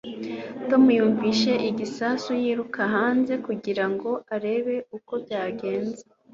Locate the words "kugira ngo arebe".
3.45-4.75